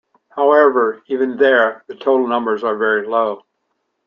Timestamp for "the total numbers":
1.85-2.63